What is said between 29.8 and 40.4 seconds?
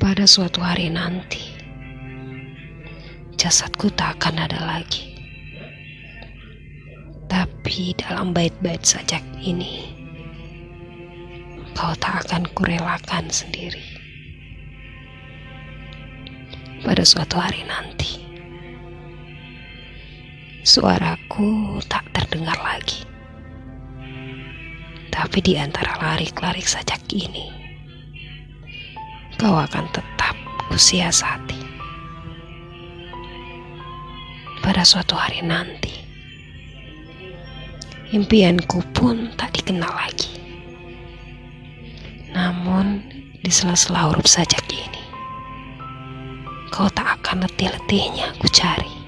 tetap kusiasati. Pada suatu hari nanti, impianku pun tak dikenal lagi.